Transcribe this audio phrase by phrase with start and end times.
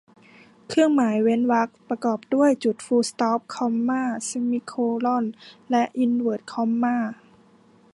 [0.67, 4.73] เครื่องหมายเว้นวรรคประกอบด้วย จุดฟูลสต๊อป คอมม่า เซมิโค
[5.05, 5.25] ล่อน
[5.69, 6.95] และอินเวิร์ทคอมม่า